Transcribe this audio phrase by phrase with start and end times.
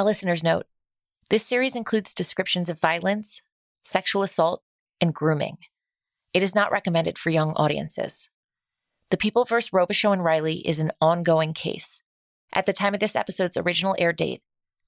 [0.00, 0.64] A listener's note
[1.28, 3.42] this series includes descriptions of violence,
[3.84, 4.62] sexual assault,
[4.98, 5.58] and grooming.
[6.32, 8.30] It is not recommended for young audiences.
[9.10, 9.72] The People vs.
[9.74, 12.00] Robichaux and Riley is an ongoing case.
[12.50, 14.40] At the time of this episode's original air date,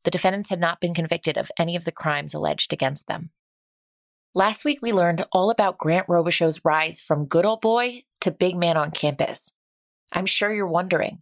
[0.05, 3.33] the defendants had not been convicted of any of the crimes alleged against them.
[4.35, 8.57] Last week, we learned all about Grant Robichaux's rise from good old boy to big
[8.57, 9.53] man on campus.
[10.11, 11.21] I'm sure you're wondering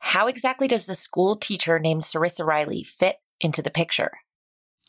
[0.00, 4.18] how exactly does a school teacher named Cerissa Riley fit into the picture?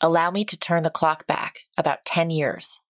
[0.00, 2.80] Allow me to turn the clock back about 10 years.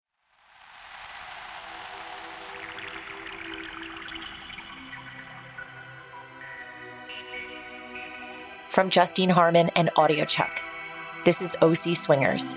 [8.69, 10.62] From Justine Harmon and Audio Chuck.
[11.25, 12.55] This is OC Swingers,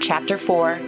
[0.00, 0.80] Chapter 4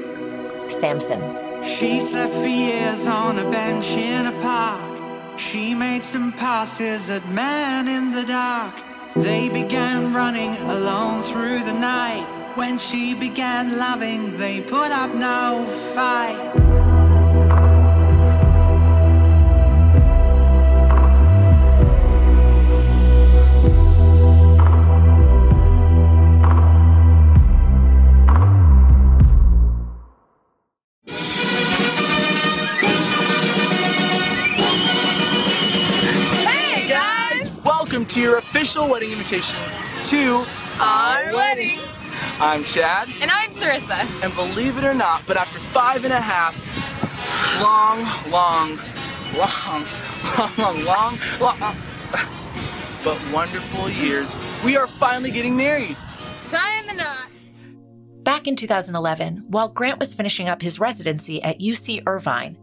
[0.70, 1.20] Samson.
[1.64, 5.38] She slept for years on a bench in a park.
[5.38, 8.74] She made some passes at men in the dark.
[9.14, 12.26] They began running alone through the night.
[12.54, 16.71] When she began loving, they put up no fight.
[38.62, 39.58] Official wedding invitation
[40.04, 40.46] to
[40.78, 41.80] Our wedding.
[42.38, 44.22] I'm Chad, And I'm Cerissa.
[44.22, 46.54] and believe it or not, but after five and a half
[47.60, 48.78] long, long,
[49.36, 49.84] long,
[50.38, 51.76] long, long, long, long
[53.02, 55.96] but wonderful years, we are finally getting married.
[56.48, 57.26] Tying the knot.
[58.22, 62.56] Back in 2011, while Grant was finishing up his residency at UC Irvine,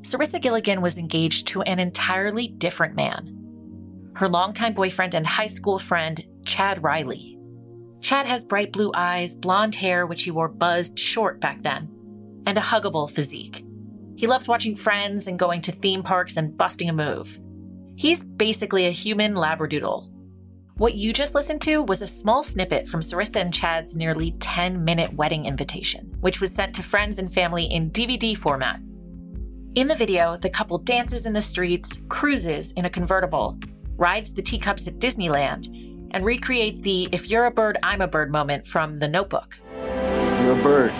[0.00, 3.33] Cerissa Gilligan was engaged to an entirely different man.
[4.14, 7.36] Her longtime boyfriend and high school friend, Chad Riley.
[8.00, 11.90] Chad has bright blue eyes, blonde hair, which he wore buzzed short back then,
[12.46, 13.64] and a huggable physique.
[14.16, 17.40] He loves watching friends and going to theme parks and busting a move.
[17.96, 20.10] He's basically a human labradoodle.
[20.76, 24.84] What you just listened to was a small snippet from Cerissa and Chad's nearly 10
[24.84, 28.80] minute wedding invitation, which was sent to friends and family in DVD format.
[29.74, 33.58] In the video, the couple dances in the streets, cruises in a convertible,
[33.96, 35.68] rides the teacups at Disneyland,
[36.10, 39.58] and recreates the if you're a bird, I'm a bird moment from The Notebook.
[39.72, 40.92] You're a bird.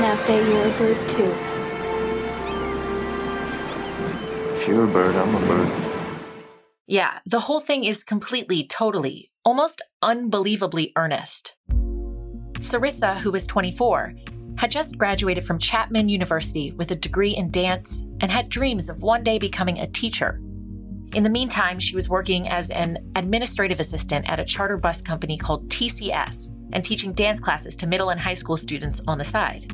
[0.00, 1.34] Now say you're a bird too.
[4.56, 5.86] If you're a bird, I'm a bird.
[6.86, 11.52] Yeah, the whole thing is completely, totally, almost unbelievably earnest.
[12.60, 14.14] Cerissa, who was 24,
[14.56, 19.02] had just graduated from Chapman University with a degree in dance and had dreams of
[19.02, 20.40] one day becoming a teacher.
[21.14, 25.36] In the meantime, she was working as an administrative assistant at a charter bus company
[25.36, 29.72] called TCS and teaching dance classes to middle and high school students on the side.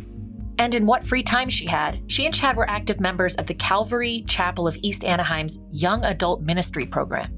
[0.59, 3.55] And in what free time she had, she and Chad were active members of the
[3.55, 7.33] Calvary Chapel of East Anaheim's Young Adult Ministry Program.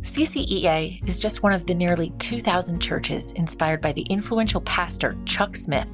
[0.00, 5.56] CCEA is just one of the nearly 2,000 churches inspired by the influential pastor Chuck
[5.56, 5.88] Smith.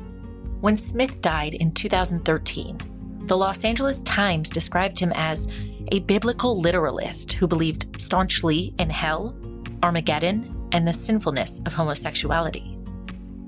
[0.62, 2.78] When Smith died in 2013,
[3.26, 5.48] the Los Angeles Times described him as
[5.90, 9.36] a biblical literalist who believed staunchly in hell,
[9.82, 12.78] Armageddon, and the sinfulness of homosexuality.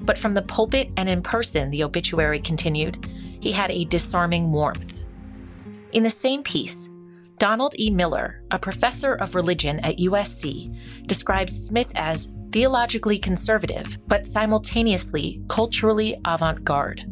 [0.01, 3.07] But from the pulpit and in person, the obituary continued,
[3.39, 5.05] he had a disarming warmth.
[5.93, 6.89] In the same piece,
[7.39, 7.91] Donald E.
[7.91, 16.17] Miller, a professor of religion at USC, describes Smith as theologically conservative, but simultaneously culturally
[16.25, 17.05] avant garde.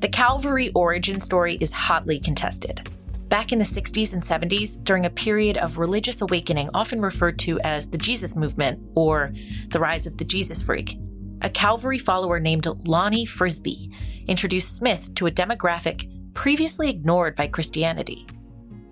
[0.00, 2.86] The Calvary origin story is hotly contested.
[3.30, 7.58] Back in the 60s and 70s, during a period of religious awakening often referred to
[7.60, 9.32] as the Jesus movement or
[9.68, 10.98] the rise of the Jesus freak,
[11.40, 13.90] a Calvary follower named Lonnie Frisbee
[14.26, 18.26] introduced Smith to a demographic previously ignored by Christianity.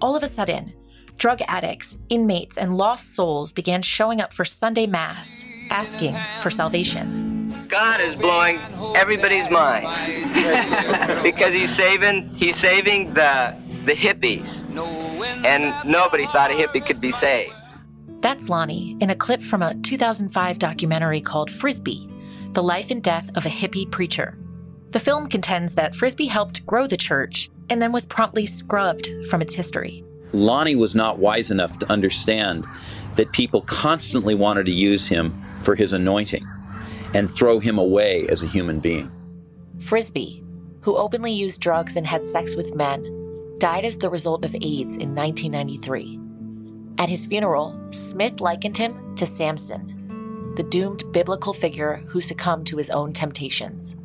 [0.00, 0.72] All of a sudden,
[1.18, 7.66] drug addicts, inmates, and lost souls began showing up for Sunday Mass, asking for salvation.
[7.68, 8.58] God is blowing
[8.94, 9.86] everybody's mind
[11.22, 14.60] because he's saving he's saving the the hippies,
[15.44, 17.54] and nobody thought a hippie could be saved.
[18.20, 22.08] That's Lonnie in a clip from a 2005 documentary called Frisbee
[22.52, 24.36] The Life and Death of a Hippie Preacher.
[24.90, 29.42] The film contends that Frisbee helped grow the church and then was promptly scrubbed from
[29.42, 30.04] its history.
[30.32, 32.66] Lonnie was not wise enough to understand
[33.14, 36.46] that people constantly wanted to use him for his anointing
[37.14, 39.10] and throw him away as a human being.
[39.80, 40.44] Frisbee,
[40.82, 43.04] who openly used drugs and had sex with men,
[43.58, 46.20] died as the result of AIDS in 1993.
[46.98, 52.76] At his funeral, Smith likened him to Samson, the doomed biblical figure who succumbed to
[52.76, 53.96] his own temptations.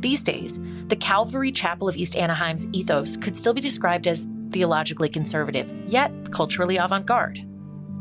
[0.00, 5.08] These days, the Calvary Chapel of East Anaheim's ethos could still be described as theologically
[5.08, 7.44] conservative, yet culturally avant garde.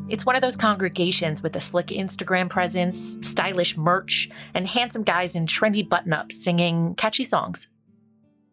[0.10, 5.36] It's one of those congregations with a slick Instagram presence, stylish merch, and handsome guys
[5.36, 7.68] in trendy button ups singing catchy songs.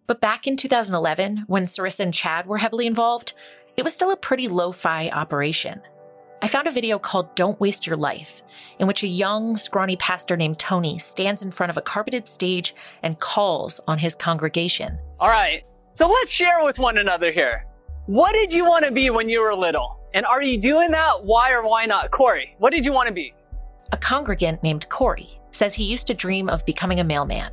[0.08, 3.34] But back in 2011, when Cerissa and Chad were heavily involved,
[3.76, 5.80] it was still a pretty lo fi operation.
[6.42, 8.42] I found a video called Don't Waste Your Life,
[8.80, 12.74] in which a young, scrawny pastor named Tony stands in front of a carpeted stage
[13.02, 14.98] and calls on his congregation.
[15.20, 15.62] All right,
[15.92, 17.64] so let's share with one another here.
[18.06, 20.03] What did you want to be when you were little?
[20.14, 21.24] And are you doing that?
[21.24, 22.12] Why or why not?
[22.12, 23.34] Corey, what did you want to be?
[23.92, 27.50] A congregant named Corey says he used to dream of becoming a mailman.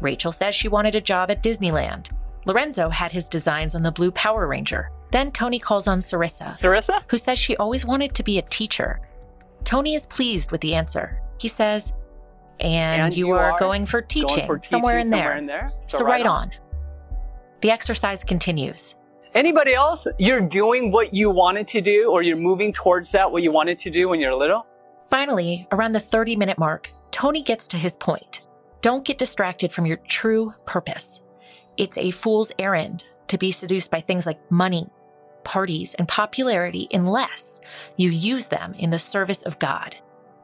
[0.00, 2.10] Rachel says she wanted a job at Disneyland.
[2.46, 4.90] Lorenzo had his designs on the blue Power Ranger.
[5.10, 6.50] Then Tony calls on Cerissa.
[6.50, 7.02] Cerissa?
[7.08, 9.00] Who says she always wanted to be a teacher.
[9.64, 11.20] Tony is pleased with the answer.
[11.38, 11.92] He says,
[12.60, 15.46] And, And you, you are, going for teaching, Going for somewhere, teaching in, somewhere in
[15.46, 15.72] there.
[15.82, 16.52] So, right on.
[17.60, 18.94] The exercise continues.
[19.34, 20.06] Anybody else?
[20.18, 23.78] You're doing what you wanted to do or you're moving towards that, what you wanted
[23.78, 24.66] to do when you're little?
[25.10, 28.42] Finally, around the 30 minute mark, Tony gets to his point.
[28.80, 31.20] Don't get distracted from your true purpose.
[31.76, 34.88] It's a fool's errand to be seduced by things like money,
[35.44, 37.60] parties, and popularity unless
[37.96, 39.96] you use them in the service of God.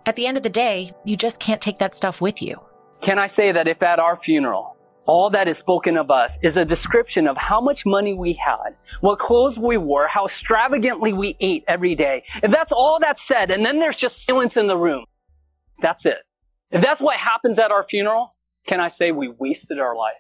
[0.07, 2.61] At the end of the day, you just can't take that stuff with you.
[3.01, 4.74] Can I say that if at our funeral,
[5.07, 8.77] all that is spoken of us is a description of how much money we had,
[9.01, 12.23] what clothes we wore, how extravagantly we ate every day.
[12.43, 15.05] If that's all that's said, and then there's just silence in the room,
[15.81, 16.21] that's it.
[16.71, 20.15] If that's what happens at our funerals, can I say we wasted our life?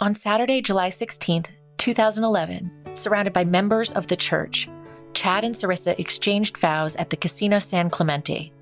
[0.00, 1.48] On Saturday, July 16th,
[1.78, 4.68] 2011, surrounded by members of the church,
[5.12, 8.52] Chad and Cerissa exchanged vows at the Casino San Clemente,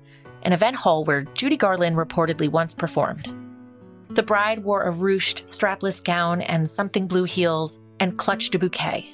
[0.41, 3.31] an event hall where Judy Garland reportedly once performed.
[4.09, 9.07] The bride wore a ruched, strapless gown and something blue heels and clutched a bouquet.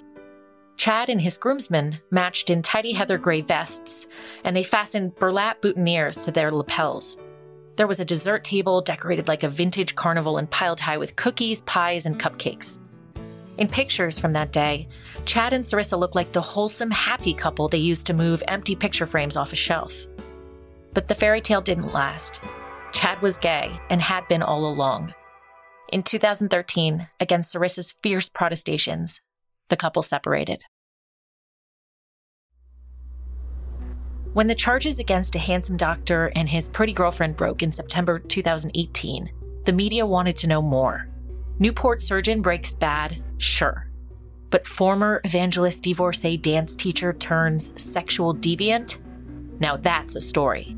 [0.77, 4.07] Chad and his groomsmen matched in tidy heather gray vests,
[4.43, 7.17] and they fastened burlap boutonnieres to their lapels.
[7.75, 11.61] There was a dessert table decorated like a vintage carnival and piled high with cookies,
[11.61, 12.77] pies, and cupcakes.
[13.57, 14.87] In pictures from that day,
[15.25, 19.05] Chad and Cerissa looked like the wholesome, happy couple they used to move empty picture
[19.05, 19.93] frames off a shelf.
[20.93, 22.39] But the fairy tale didn't last.
[22.93, 25.13] Chad was gay and had been all along.
[25.89, 29.19] In 2013, against Cerissa's fierce protestations,
[29.69, 30.63] the couple separated.
[34.33, 39.31] When the charges against a handsome doctor and his pretty girlfriend broke in September 2018,
[39.65, 41.07] the media wanted to know more.
[41.59, 43.87] Newport surgeon breaks bad, sure.
[44.49, 48.97] But former evangelist divorcee dance teacher turns sexual deviant?
[49.59, 50.75] Now that's a story.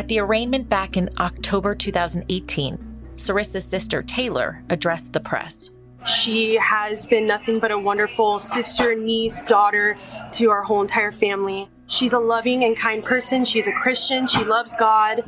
[0.00, 2.78] At the arraignment back in October 2018,
[3.16, 5.68] Cerissa's sister Taylor addressed the press.
[6.06, 9.98] She has been nothing but a wonderful sister, niece, daughter
[10.32, 11.68] to our whole entire family.
[11.86, 13.44] She's a loving and kind person.
[13.44, 14.26] She's a Christian.
[14.26, 15.22] She loves God.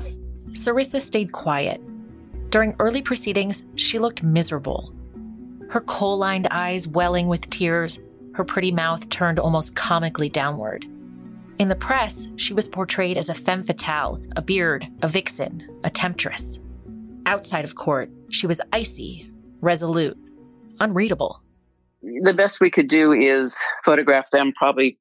[0.53, 1.83] Cerissa stayed quiet.
[2.49, 4.95] During early proceedings, she looked miserable.
[5.69, 7.99] Her kohl lined eyes welling with tears,
[8.37, 10.87] her pretty mouth turned almost comically downward.
[11.62, 15.90] In the press, she was portrayed as a femme fatale, a beard, a vixen, a
[15.90, 16.59] temptress.
[17.25, 20.19] Outside of court, she was icy, resolute,
[20.81, 21.40] unreadable.
[22.02, 24.99] The best we could do is photograph them probably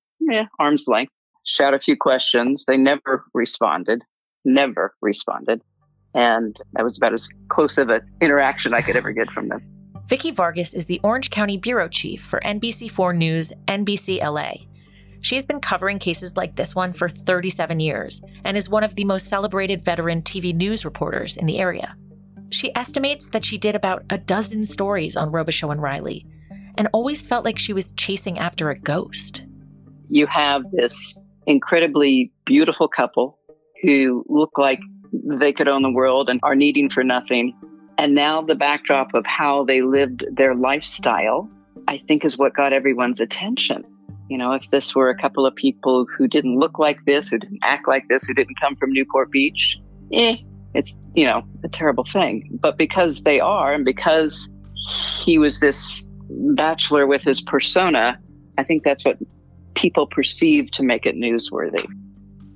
[0.60, 1.12] arm's length,
[1.48, 2.66] shout a few questions.
[2.68, 4.04] They never responded,
[4.46, 5.64] never responded.
[6.14, 9.64] And that was about as close of an interaction I could ever get from them.
[10.08, 14.68] Vicki Vargas is the Orange County Bureau Chief for NBC4 News, NBC LA.
[15.22, 18.96] She has been covering cases like this one for 37 years and is one of
[18.96, 21.96] the most celebrated veteran TV news reporters in the area.
[22.50, 26.26] She estimates that she did about a dozen stories on Robichaux and Riley
[26.78, 29.44] and always felt like she was chasing after a ghost.
[30.10, 33.40] You have this incredibly beautiful couple
[33.82, 34.82] who look like
[35.14, 37.58] they could own the world and are needing for nothing.
[37.98, 41.50] And now the backdrop of how they lived their lifestyle,
[41.88, 43.86] I think, is what got everyone's attention.
[44.32, 47.38] You know, if this were a couple of people who didn't look like this, who
[47.38, 49.78] didn't act like this, who didn't come from Newport Beach,
[50.14, 50.38] eh,
[50.74, 52.58] it's, you know, a terrible thing.
[52.62, 54.48] But because they are, and because
[55.22, 56.08] he was this
[56.56, 58.18] bachelor with his persona,
[58.58, 59.18] I think that's what
[59.74, 61.86] people perceive to make it newsworthy.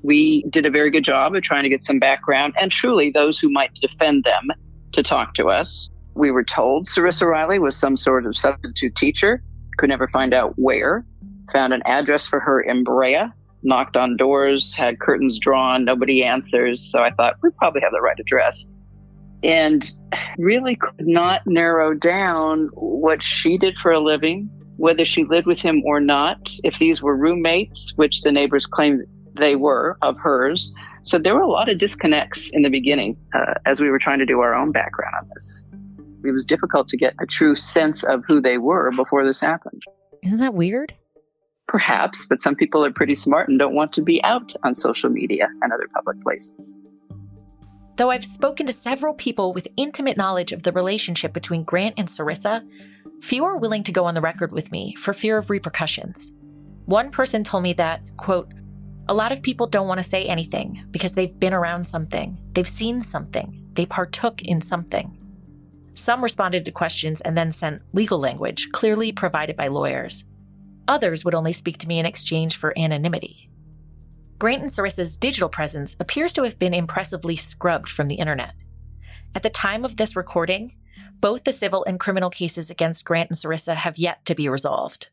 [0.01, 3.37] We did a very good job of trying to get some background and truly those
[3.37, 4.47] who might defend them
[4.93, 5.89] to talk to us.
[6.13, 9.43] We were told Cerissa Riley was some sort of substitute teacher
[9.77, 11.05] could never find out where.
[11.53, 13.25] Found an address for her in Brea,
[13.63, 16.81] knocked on doors, had curtains drawn, nobody answers.
[16.91, 18.65] So I thought we probably have the right address.
[19.43, 19.89] And
[20.37, 25.59] really could not narrow down what she did for a living, whether she lived with
[25.59, 29.03] him or not, if these were roommates, which the neighbors claimed
[29.37, 30.73] they were of hers.
[31.03, 34.19] So there were a lot of disconnects in the beginning uh, as we were trying
[34.19, 35.65] to do our own background on this.
[36.23, 39.83] It was difficult to get a true sense of who they were before this happened.
[40.23, 40.93] Isn't that weird?
[41.67, 45.09] Perhaps, but some people are pretty smart and don't want to be out on social
[45.09, 46.77] media and other public places.
[47.97, 52.07] Though I've spoken to several people with intimate knowledge of the relationship between Grant and
[52.07, 52.67] Cerissa,
[53.21, 56.31] few are willing to go on the record with me for fear of repercussions.
[56.85, 58.53] One person told me that, quote,
[59.07, 62.67] a lot of people don't want to say anything because they've been around something, they've
[62.67, 65.17] seen something, they partook in something.
[65.93, 70.25] Some responded to questions and then sent legal language, clearly provided by lawyers.
[70.87, 73.49] Others would only speak to me in exchange for anonymity.
[74.37, 78.53] Grant and Cerissa's digital presence appears to have been impressively scrubbed from the internet.
[79.33, 80.75] At the time of this recording,
[81.19, 85.09] both the civil and criminal cases against Grant and Cerissa have yet to be resolved.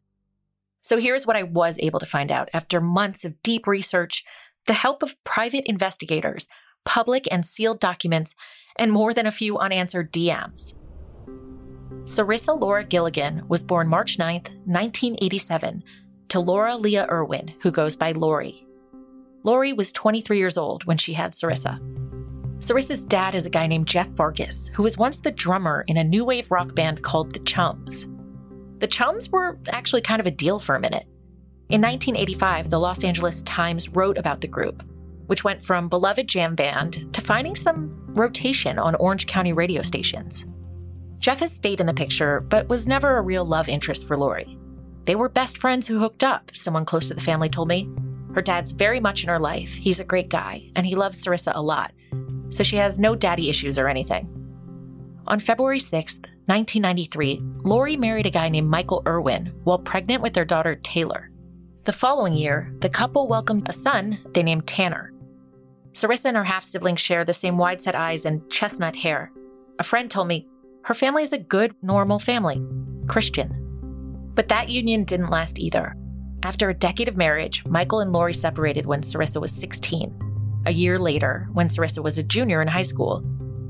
[0.82, 4.24] So here's what I was able to find out after months of deep research,
[4.66, 6.48] the help of private investigators,
[6.84, 8.34] public and sealed documents,
[8.76, 10.74] and more than a few unanswered DMs.
[12.04, 15.85] Cerissa Laura Gilligan was born March 9, 1987,
[16.28, 18.66] to Laura Leah Irwin, who goes by Lori.
[19.44, 21.78] Lori was 23 years old when she had Cerissa.
[22.59, 26.04] Cerissa's dad is a guy named Jeff Vargas, who was once the drummer in a
[26.04, 28.09] new wave rock band called The Chums.
[28.78, 31.06] The Chums were actually kind of a deal for a minute.
[31.71, 34.82] In 1985, the Los Angeles Times wrote about the group,
[35.26, 40.47] which went from beloved jam band to finding some rotation on Orange County radio stations.
[41.22, 44.58] Jeff has stayed in the picture, but was never a real love interest for Lori.
[45.04, 47.88] They were best friends who hooked up, someone close to the family told me.
[48.34, 49.72] Her dad's very much in her life.
[49.72, 51.92] He's a great guy, and he loves Cerissa a lot,
[52.50, 54.26] so she has no daddy issues or anything.
[55.28, 60.44] On February 6th, 1993, Lori married a guy named Michael Irwin while pregnant with their
[60.44, 61.30] daughter Taylor.
[61.84, 65.12] The following year, the couple welcomed a son they named Tanner.
[65.92, 69.30] Cerissa and her half siblings share the same wide set eyes and chestnut hair.
[69.78, 70.48] A friend told me
[70.84, 72.60] her family is a good, normal family,
[73.06, 74.30] Christian.
[74.34, 75.94] But that union didn't last either.
[76.42, 80.62] After a decade of marriage, Michael and Lori separated when Cerissa was 16.
[80.66, 83.22] A year later, when Cerissa was a junior in high school,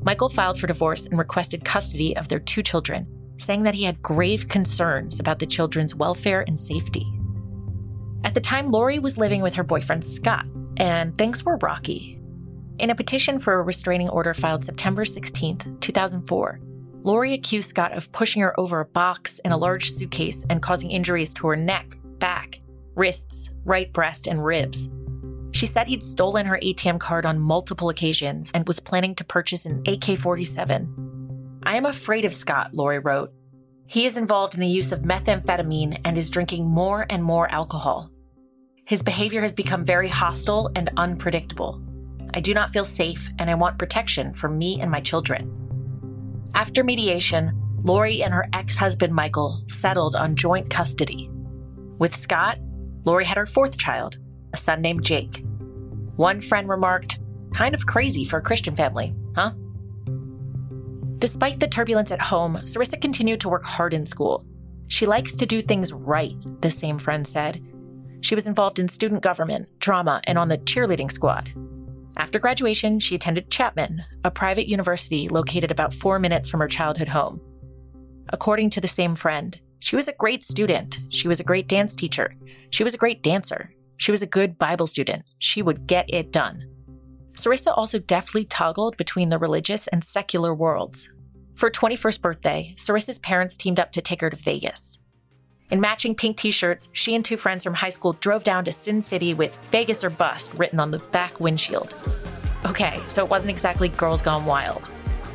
[0.03, 4.01] Michael filed for divorce and requested custody of their two children, saying that he had
[4.01, 7.07] grave concerns about the children's welfare and safety.
[8.25, 10.47] At the time, Lori was living with her boyfriend Scott,
[10.79, 12.19] and things were rocky.
[12.79, 16.61] In a petition for a restraining order filed September 16, 2004,
[17.05, 20.91] Lori accused Scott of pushing her over a box and a large suitcase and causing
[20.91, 22.61] injuries to her neck, back,
[22.95, 24.89] wrists, right breast, and ribs.
[25.51, 29.67] She said he'd stolen her ATM card on multiple occasions and was planning to purchase
[29.67, 31.61] an AK 47.
[31.65, 33.33] I am afraid of Scott, Lori wrote.
[33.87, 38.11] He is involved in the use of methamphetamine and is drinking more and more alcohol.
[38.87, 41.83] His behavior has become very hostile and unpredictable.
[42.33, 45.62] I do not feel safe and I want protection for me and my children.
[46.55, 51.31] After mediation, Lori and her ex husband Michael settled on joint custody.
[51.99, 52.59] With Scott,
[53.05, 54.19] Lori had her fourth child,
[54.53, 55.45] a son named Jake.
[56.17, 57.19] One friend remarked,
[57.55, 59.53] kind of crazy for a Christian family, huh?
[61.19, 64.45] Despite the turbulence at home, Cerissa continued to work hard in school.
[64.89, 67.65] She likes to do things right, the same friend said.
[68.21, 71.53] She was involved in student government, drama, and on the cheerleading squad.
[72.17, 77.09] After graduation, she attended Chapman, a private university located about four minutes from her childhood
[77.09, 77.41] home.
[78.29, 81.01] According to the same friend, she was a great student.
[81.09, 82.35] She was a great dance teacher.
[82.71, 83.75] She was a great dancer.
[83.97, 85.25] She was a good Bible student.
[85.39, 86.69] She would get it done.
[87.33, 91.11] Cerissa also deftly toggled between the religious and secular worlds.
[91.55, 94.99] For her 21st birthday, Cerissa's parents teamed up to take her to Vegas.
[95.73, 98.73] In matching pink t shirts, she and two friends from high school drove down to
[98.73, 101.95] Sin City with Vegas or Bust written on the back windshield.
[102.67, 104.91] Okay, so it wasn't exactly Girls Gone Wild.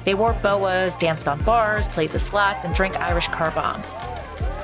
[0.06, 3.96] They wore boas, danced on bars, played the slots, and drank Irish car bombs.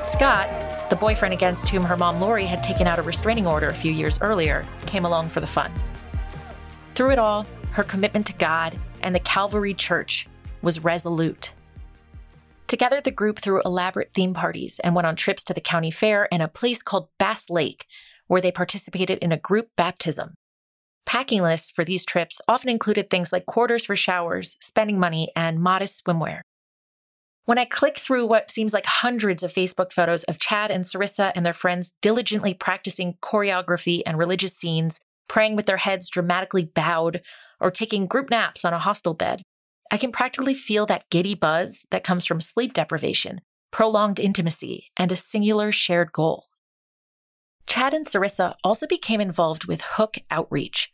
[0.03, 0.47] Scott,
[0.91, 3.91] the boyfriend against whom her mom Lori had taken out a restraining order a few
[3.91, 5.73] years earlier, came along for the fun.
[6.93, 10.27] Through it all, her commitment to God and the Calvary Church
[10.61, 11.51] was resolute.
[12.73, 16.27] Together, the group threw elaborate theme parties and went on trips to the county fair
[16.33, 17.85] and a place called Bass Lake,
[18.25, 20.33] where they participated in a group baptism.
[21.05, 25.59] Packing lists for these trips often included things like quarters for showers, spending money, and
[25.59, 26.41] modest swimwear.
[27.45, 31.31] When I click through what seems like hundreds of Facebook photos of Chad and Cerissa
[31.35, 34.99] and their friends diligently practicing choreography and religious scenes,
[35.29, 37.21] praying with their heads dramatically bowed,
[37.59, 39.43] or taking group naps on a hostel bed,
[39.91, 45.11] I can practically feel that giddy buzz that comes from sleep deprivation, prolonged intimacy, and
[45.11, 46.47] a singular shared goal.
[47.65, 50.91] Chad and Cerissa also became involved with Hook Outreach,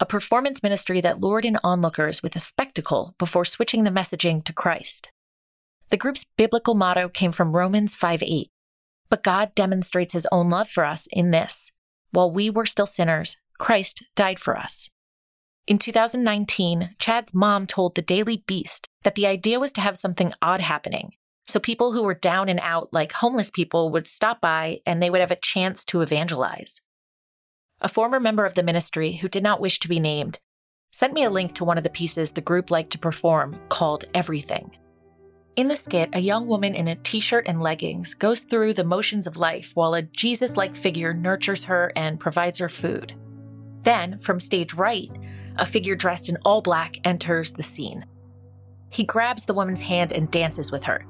[0.00, 4.52] a performance ministry that lured in onlookers with a spectacle before switching the messaging to
[4.52, 5.08] Christ.
[5.90, 8.50] The group's biblical motto came from Romans 5 8.
[9.08, 11.70] But God demonstrates his own love for us in this
[12.16, 14.88] while we were still sinners, Christ died for us.
[15.66, 20.32] In 2019, Chad's mom told the Daily Beast that the idea was to have something
[20.40, 21.14] odd happening.
[21.48, 25.10] So people who were down and out, like homeless people, would stop by and they
[25.10, 26.80] would have a chance to evangelize.
[27.80, 30.38] A former member of the ministry who did not wish to be named
[30.92, 34.04] sent me a link to one of the pieces the group liked to perform called
[34.14, 34.70] Everything.
[35.56, 38.84] In the skit, a young woman in a t shirt and leggings goes through the
[38.84, 43.14] motions of life while a Jesus like figure nurtures her and provides her food.
[43.82, 45.10] Then, from stage right,
[45.58, 48.04] a figure dressed in all black enters the scene.
[48.90, 51.04] He grabs the woman's hand and dances with her.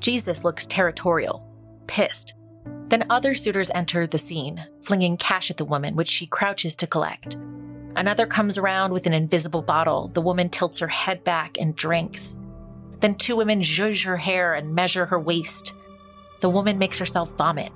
[0.00, 1.44] Jesus looks territorial,
[1.86, 2.34] pissed.
[2.88, 6.86] Then other suitors enter the scene, flinging cash at the woman, which she crouches to
[6.86, 7.36] collect.
[7.96, 10.08] Another comes around with an invisible bottle.
[10.08, 12.36] The woman tilts her head back and drinks.
[13.00, 15.72] Then two women zhuzh her hair and measure her waist.
[16.40, 17.72] The woman makes herself vomit.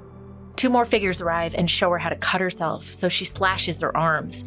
[0.56, 3.96] Two more figures arrive and show her how to cut herself, so she slashes her
[3.96, 4.44] arms.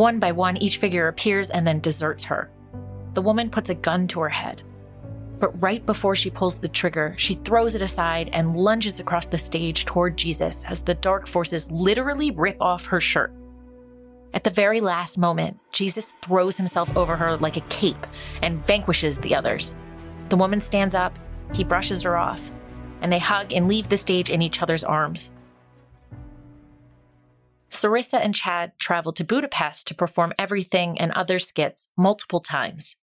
[0.00, 2.50] One by one, each figure appears and then deserts her.
[3.12, 4.62] The woman puts a gun to her head.
[5.38, 9.36] But right before she pulls the trigger, she throws it aside and lunges across the
[9.36, 13.30] stage toward Jesus as the dark forces literally rip off her shirt.
[14.32, 18.06] At the very last moment, Jesus throws himself over her like a cape
[18.40, 19.74] and vanquishes the others.
[20.30, 21.14] The woman stands up,
[21.52, 22.50] he brushes her off,
[23.02, 25.28] and they hug and leave the stage in each other's arms.
[27.70, 32.96] Cerissa and Chad traveled to Budapest to perform everything and other skits multiple times.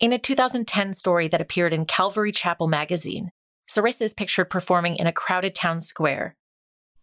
[0.00, 3.30] In a 2010 story that appeared in Calvary Chapel magazine,
[3.70, 6.36] Cerissa is pictured performing in a crowded town square.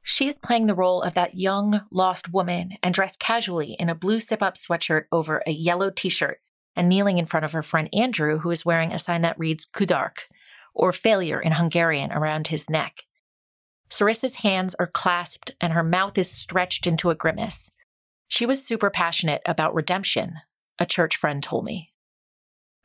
[0.04, 3.96] She is playing the role of that young, lost woman and dressed casually in a
[3.96, 6.39] blue zip up sweatshirt over a yellow t shirt
[6.76, 9.65] and kneeling in front of her friend Andrew, who is wearing a sign that reads
[9.65, 10.28] Kudarc,
[10.74, 13.04] or failure in Hungarian, around his neck.
[13.91, 17.69] Cerissa's hands are clasped and her mouth is stretched into a grimace.
[18.30, 20.36] She was super passionate about redemption,
[20.80, 21.91] a church friend told me.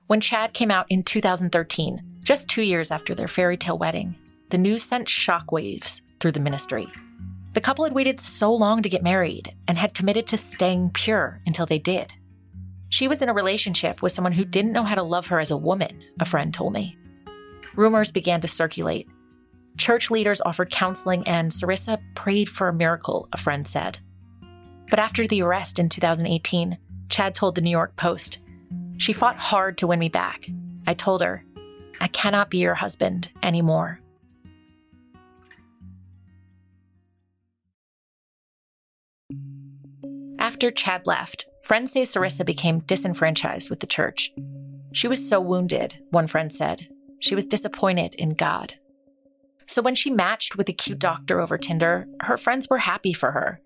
[0.08, 4.16] When Chad came out in 2013, just two years after their fairy tale wedding,
[4.50, 6.88] the news sent shockwaves through the ministry.
[7.52, 11.40] The couple had waited so long to get married and had committed to staying pure
[11.46, 12.12] until they did.
[12.88, 15.52] She was in a relationship with someone who didn't know how to love her as
[15.52, 16.96] a woman, a friend told me.
[17.76, 19.08] Rumors began to circulate.
[19.76, 23.98] Church leaders offered counseling, and Cerissa prayed for a miracle, a friend said.
[24.88, 28.38] But after the arrest in 2018, Chad told the New York Post,
[28.98, 30.48] She fought hard to win me back.
[30.86, 31.44] I told her,
[32.00, 34.00] I cannot be your husband anymore.
[40.38, 44.32] After Chad left, friends say Cerissa became disenfranchised with the church.
[44.92, 46.88] She was so wounded, one friend said.
[47.18, 48.74] She was disappointed in God.
[49.66, 53.32] So when she matched with a cute doctor over Tinder, her friends were happy for
[53.32, 53.60] her.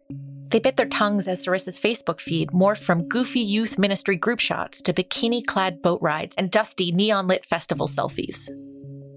[0.49, 4.83] They bit their tongues as Cerissa's Facebook feed morphed from goofy youth ministry group shots
[4.83, 8.49] to bikini clad boat rides and dusty neon lit festival selfies.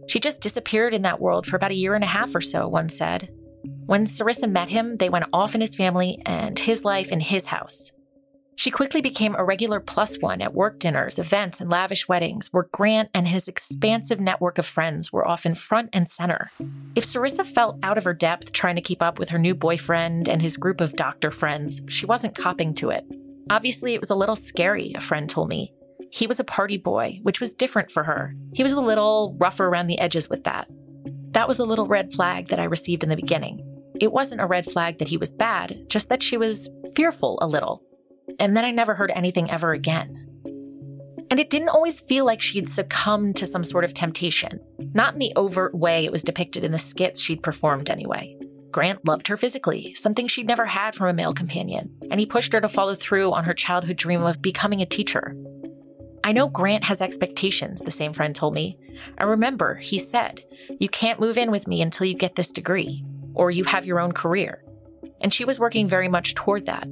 [0.07, 2.67] She just disappeared in that world for about a year and a half or so,
[2.67, 3.29] one said.
[3.85, 7.47] When Cerissa met him, they went off in his family and his life in his
[7.47, 7.92] house.
[8.55, 12.69] She quickly became a regular plus one at work dinners, events, and lavish weddings, where
[12.71, 16.49] Grant and his expansive network of friends were often front and center.
[16.95, 20.29] If Cerissa felt out of her depth trying to keep up with her new boyfriend
[20.29, 23.05] and his group of doctor friends, she wasn't copping to it.
[23.49, 25.73] Obviously, it was a little scary, a friend told me.
[26.11, 28.35] He was a party boy, which was different for her.
[28.53, 30.67] He was a little rougher around the edges with that.
[31.31, 33.67] That was a little red flag that I received in the beginning.
[33.99, 37.47] It wasn't a red flag that he was bad, just that she was fearful a
[37.47, 37.83] little.
[38.39, 40.27] And then I never heard anything ever again.
[41.29, 44.59] And it didn't always feel like she'd succumbed to some sort of temptation,
[44.93, 48.37] not in the overt way it was depicted in the skits she'd performed anyway.
[48.71, 52.53] Grant loved her physically, something she'd never had from a male companion, and he pushed
[52.53, 55.35] her to follow through on her childhood dream of becoming a teacher.
[56.23, 58.77] I know Grant has expectations, the same friend told me.
[59.17, 60.43] I remember he said,
[60.79, 63.99] You can't move in with me until you get this degree, or you have your
[63.99, 64.63] own career.
[65.21, 66.87] And she was working very much toward that.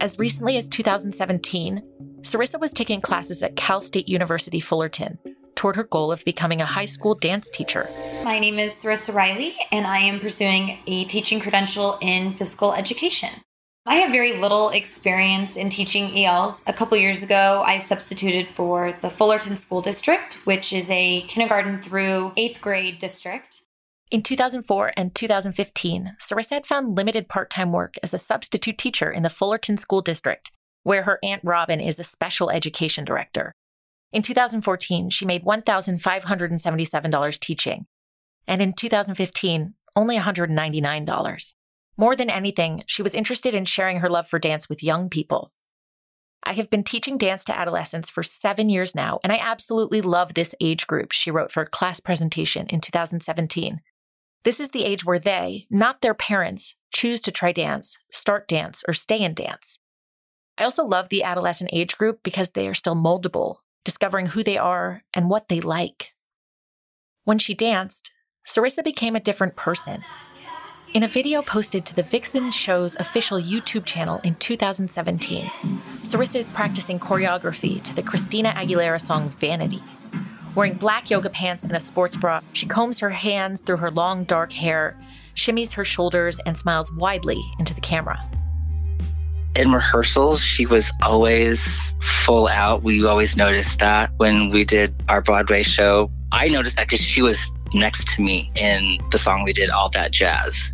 [0.00, 1.82] As recently as 2017,
[2.22, 5.18] Cerissa was taking classes at Cal State University Fullerton,
[5.54, 7.86] toward her goal of becoming a high school dance teacher.
[8.24, 13.28] My name is Cerissa Riley, and I am pursuing a teaching credential in physical education.
[13.84, 16.62] I have very little experience in teaching ELs.
[16.66, 21.82] A couple years ago, I substituted for the Fullerton School District, which is a kindergarten
[21.82, 23.59] through eighth grade district.
[24.10, 29.08] In 2004 and 2015, Cerissa had found limited part time work as a substitute teacher
[29.08, 30.50] in the Fullerton School District,
[30.82, 33.52] where her Aunt Robin is a special education director.
[34.12, 37.86] In 2014, she made $1,577 teaching,
[38.48, 41.52] and in 2015, only $199.
[41.96, 45.52] More than anything, she was interested in sharing her love for dance with young people.
[46.42, 50.34] I have been teaching dance to adolescents for seven years now, and I absolutely love
[50.34, 53.82] this age group, she wrote for a class presentation in 2017.
[54.42, 58.82] This is the age where they, not their parents, choose to try dance, start dance,
[58.88, 59.78] or stay in dance.
[60.56, 64.56] I also love the adolescent age group because they are still moldable, discovering who they
[64.56, 66.08] are and what they like.
[67.24, 68.10] When she danced,
[68.46, 70.04] Cerissa became a different person.
[70.94, 75.44] In a video posted to the Vixen Show's official YouTube channel in 2017,
[76.02, 79.82] Cerissa is practicing choreography to the Christina Aguilera song Vanity.
[80.56, 84.24] Wearing black yoga pants and a sports bra, she combs her hands through her long
[84.24, 84.96] dark hair,
[85.36, 88.20] shimmies her shoulders, and smiles widely into the camera.
[89.54, 92.82] In rehearsals, she was always full out.
[92.82, 96.10] We always noticed that when we did our Broadway show.
[96.32, 99.88] I noticed that because she was next to me in the song we did, All
[99.90, 100.72] That Jazz.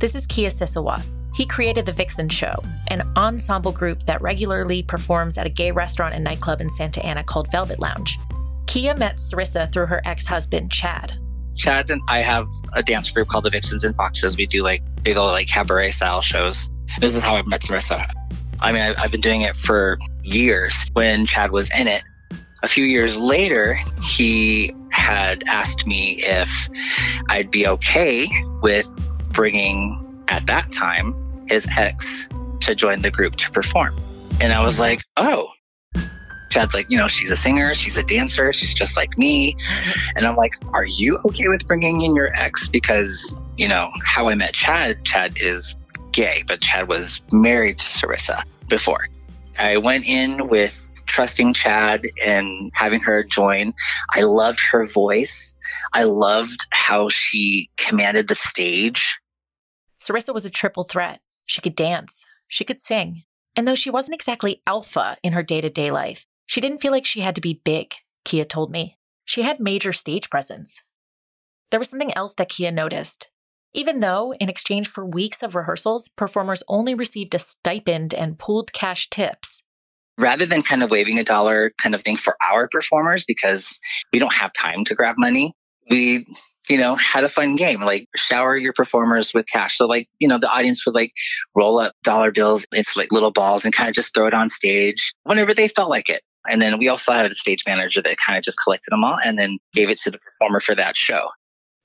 [0.00, 1.04] This is Kia Sisawath.
[1.34, 2.54] He created the Vixen Show,
[2.88, 7.24] an ensemble group that regularly performs at a gay restaurant and nightclub in Santa Ana
[7.24, 8.18] called Velvet Lounge.
[8.66, 11.18] Kia met Cerissa through her ex husband, Chad.
[11.56, 14.36] Chad and I have a dance group called the Vixens and Foxes.
[14.36, 16.70] We do like big old like cabaret style shows.
[16.98, 18.06] This is how I met Cerissa.
[18.60, 22.02] I mean, I, I've been doing it for years when Chad was in it.
[22.62, 26.50] A few years later, he had asked me if
[27.28, 28.26] I'd be okay
[28.62, 28.88] with
[29.32, 31.14] bringing, at that time,
[31.48, 32.28] his ex
[32.62, 33.94] to join the group to perform.
[34.40, 35.48] And I was like, oh.
[36.54, 39.56] Chad's like, you know, she's a singer, she's a dancer, she's just like me.
[40.14, 42.68] And I'm like, are you okay with bringing in your ex?
[42.68, 45.76] Because, you know, how I met Chad, Chad is
[46.12, 49.00] gay, but Chad was married to Cerissa before.
[49.58, 53.74] I went in with trusting Chad and having her join.
[54.14, 55.56] I loved her voice.
[55.92, 59.18] I loved how she commanded the stage.
[60.00, 61.20] Cerissa was a triple threat.
[61.46, 63.24] She could dance, she could sing.
[63.56, 66.92] And though she wasn't exactly alpha in her day to day life, she didn't feel
[66.92, 68.98] like she had to be big, Kia told me.
[69.24, 70.80] She had major stage presence.
[71.70, 73.28] There was something else that Kia noticed.
[73.72, 78.72] Even though, in exchange for weeks of rehearsals, performers only received a stipend and pooled
[78.72, 79.62] cash tips,
[80.16, 83.80] rather than kind of waving a dollar kind of thing for our performers because
[84.12, 85.52] we don't have time to grab money,
[85.90, 86.24] we
[86.68, 89.76] you know, had a fun game, like shower your performers with cash.
[89.76, 91.12] So like, you know, the audience would like
[91.54, 94.48] roll up dollar bills into like little balls and kind of just throw it on
[94.48, 96.22] stage whenever they felt like it.
[96.48, 99.18] And then we also had a stage manager that kind of just collected them all
[99.24, 101.28] and then gave it to the performer for that show.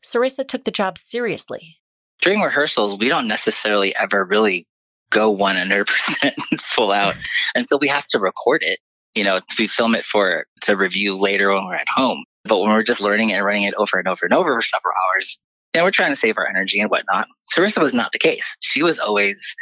[0.04, 1.78] Cerissa took the job seriously.
[2.22, 4.68] During rehearsals, we don't necessarily ever really
[5.10, 7.16] go 100% full out
[7.56, 8.80] until we have to record it.
[9.16, 12.24] You know, we film it for to review later when we're at home.
[12.44, 14.62] But when we're just learning it and running it over and over and over for
[14.62, 15.40] several hours,
[15.74, 17.28] you know, we're trying to save our energy and whatnot.
[17.56, 18.58] Cerissa was not the case.
[18.62, 19.56] She was always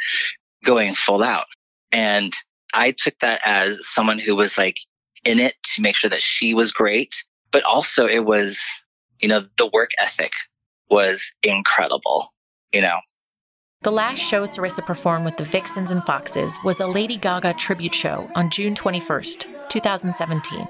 [0.64, 1.46] going full out.
[1.92, 2.34] And
[2.74, 4.76] I took that as someone who was like
[5.24, 7.14] in it to make sure that she was great,
[7.50, 8.58] but also it was,
[9.20, 10.32] you know, the work ethic
[10.90, 12.32] was incredible,
[12.72, 12.98] you know.
[13.82, 17.94] The last show Cerissa performed with the Vixens and Foxes was a Lady Gaga tribute
[17.94, 20.66] show on June 21st, 2017.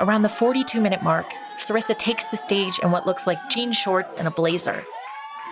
[0.00, 4.16] Around the 42 minute mark, Cerissa takes the stage in what looks like jean shorts
[4.16, 4.82] and a blazer.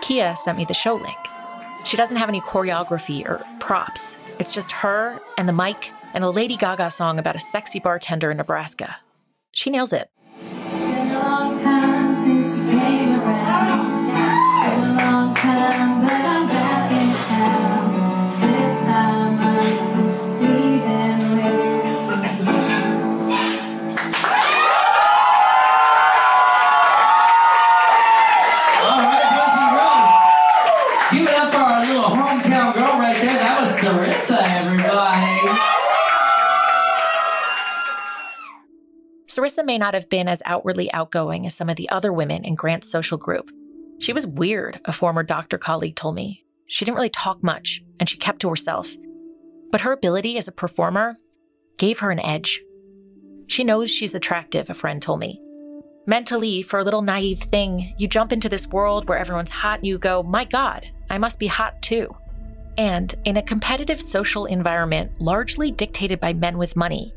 [0.03, 1.17] Kia sent me the show link.
[1.85, 4.17] She doesn't have any choreography or props.
[4.39, 8.31] It's just her and the mic and a Lady Gaga song about a sexy bartender
[8.31, 8.97] in Nebraska.
[9.53, 10.11] She nails it.
[39.61, 42.55] Cerissa may not have been as outwardly outgoing as some of the other women in
[42.55, 43.51] Grant's social group.
[43.99, 46.45] She was weird, a former doctor colleague told me.
[46.67, 48.91] She didn't really talk much, and she kept to herself.
[49.71, 51.17] But her ability as a performer
[51.77, 52.61] gave her an edge.
[53.47, 55.41] She knows she's attractive, a friend told me.
[56.07, 59.87] Mentally, for a little naive thing, you jump into this world where everyone's hot and
[59.87, 62.15] you go, my God, I must be hot too.
[62.79, 67.13] And in a competitive social environment largely dictated by men with money,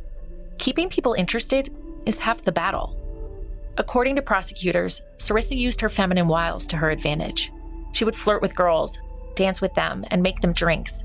[0.58, 1.74] keeping people interested
[2.06, 2.98] is half the battle.
[3.78, 7.52] According to prosecutors, Cerissa used her feminine wiles to her advantage.
[7.92, 9.00] She would flirt with girls,
[9.36, 11.02] dance with them, and make them drinks.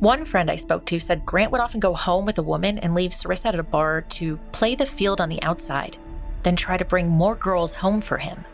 [0.00, 2.94] One friend I spoke to said Grant would often go home with a woman and
[2.94, 5.96] leave Cerissa at a bar to play the field on the outside,
[6.42, 8.44] then try to bring more girls home for him.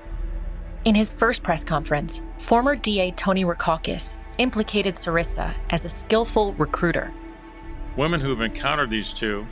[0.85, 7.13] In his first press conference, former DA Tony Rackauckas implicated Cerissa as a skillful recruiter.
[7.97, 9.47] Women who've encountered these two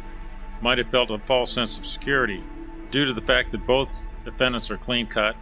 [0.61, 2.43] might have felt a false sense of security
[2.91, 3.95] due to the fact that both
[4.25, 5.37] defendants are clean cut,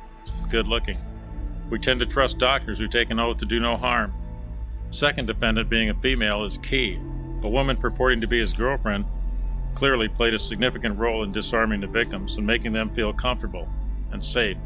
[0.50, 0.98] good looking.
[1.70, 4.12] We tend to trust doctors who take an oath to do no harm.
[4.90, 6.98] Second defendant, being a female, is key.
[7.42, 9.04] A woman purporting to be his girlfriend
[9.74, 13.68] clearly played a significant role in disarming the victims and making them feel comfortable
[14.12, 14.56] and safe.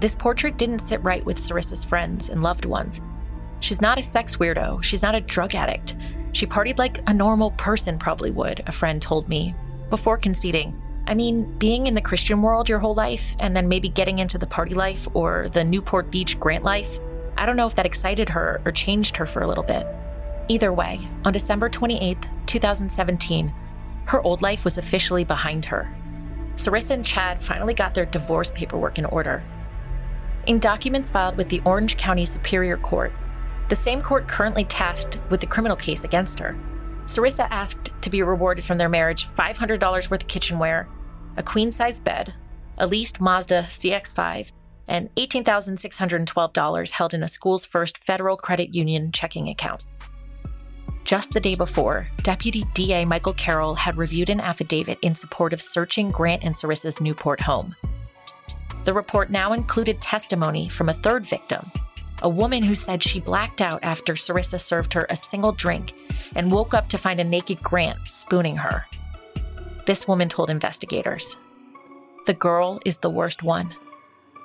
[0.00, 3.00] This portrait didn't sit right with Cerissa's friends and loved ones.
[3.60, 5.96] She's not a sex weirdo, she's not a drug addict.
[6.36, 9.54] She partied like a normal person probably would, a friend told me,
[9.88, 10.78] before conceding.
[11.06, 14.36] I mean, being in the Christian world your whole life and then maybe getting into
[14.36, 16.98] the party life or the Newport Beach Grant life,
[17.38, 19.86] I don't know if that excited her or changed her for a little bit.
[20.48, 23.54] Either way, on December 28, 2017,
[24.04, 25.90] her old life was officially behind her.
[26.56, 29.42] Cerissa and Chad finally got their divorce paperwork in order.
[30.44, 33.14] In documents filed with the Orange County Superior Court,
[33.68, 36.56] the same court currently tasked with the criminal case against her,
[37.06, 40.88] Cerissa asked to be rewarded from their marriage $500 worth of kitchenware,
[41.36, 42.34] a queen size bed,
[42.78, 44.52] a leased Mazda CX 5,
[44.88, 49.82] and $18,612 held in a SchoolsFirst federal credit union checking account.
[51.04, 55.62] Just the day before, Deputy DA Michael Carroll had reviewed an affidavit in support of
[55.62, 57.76] searching Grant and Cerissa's Newport home.
[58.84, 61.70] The report now included testimony from a third victim,
[62.22, 65.92] a woman who said she blacked out after Cerissa served her a single drink
[66.34, 68.86] and woke up to find a naked Grant spooning her.
[69.86, 71.36] This woman told investigators
[72.26, 73.74] The girl is the worst one.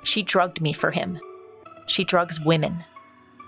[0.04, 1.18] She drugged me for him.
[1.86, 2.84] She drugs women.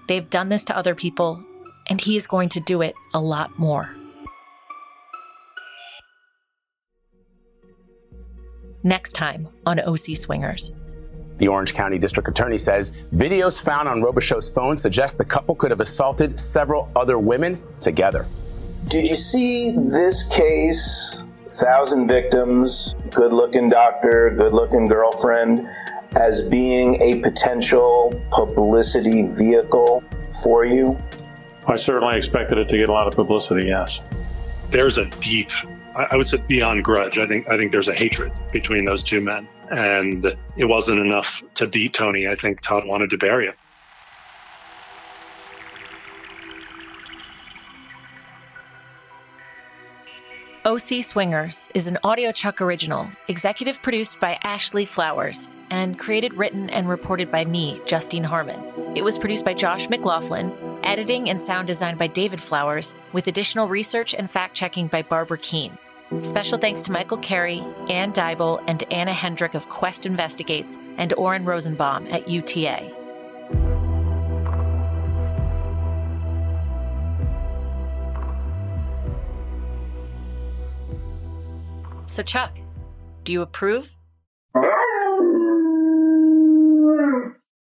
[0.09, 1.43] They've done this to other people,
[1.89, 3.95] and he is going to do it a lot more.
[8.83, 10.71] Next time on OC Swingers.
[11.39, 15.71] The Orange County District Attorney says videos found on Robichaux's phone suggest the couple could
[15.71, 18.27] have assaulted several other women together.
[18.89, 21.21] Did you see this case?
[21.47, 25.69] Thousand victims, good looking doctor, good looking girlfriend
[26.17, 30.03] as being a potential publicity vehicle
[30.43, 30.97] for you?
[31.67, 34.03] I certainly expected it to get a lot of publicity, yes.
[34.71, 35.51] There's a deep,
[35.95, 37.19] I would say beyond grudge.
[37.19, 39.49] I think I think there's a hatred between those two men.
[39.71, 40.27] And
[40.57, 42.29] it wasn't enough to beat Tony.
[42.29, 43.55] I think Todd wanted to bury him.
[50.67, 56.89] OC Swingers is an audiochuck original, executive produced by Ashley Flowers, and created, written, and
[56.89, 58.59] reported by me, Justine Harmon.
[58.97, 60.51] It was produced by Josh McLaughlin,
[60.83, 65.37] editing and sound design by David Flowers, with additional research and fact checking by Barbara
[65.37, 65.77] Keene.
[66.23, 71.45] Special thanks to Michael Carey, Ann Dybel, and Anna Hendrick of Quest Investigates, and Oren
[71.45, 72.91] Rosenbaum at UTA.
[82.07, 82.59] So, Chuck,
[83.25, 83.95] do you approve